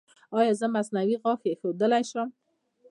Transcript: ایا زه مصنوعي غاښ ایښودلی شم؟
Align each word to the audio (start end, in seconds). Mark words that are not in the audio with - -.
ایا 0.37 0.51
زه 0.59 0.67
مصنوعي 0.75 1.15
غاښ 1.23 1.39
ایښودلی 1.45 2.03
شم؟ 2.09 2.29